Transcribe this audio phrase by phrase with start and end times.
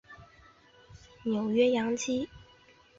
[1.21, 2.27] 纽约洋基